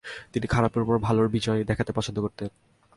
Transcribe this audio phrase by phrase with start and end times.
[0.33, 2.49] তিনি খারাপের উপর ভালোর বিজয় দেখাতে পছন্দ করতেন।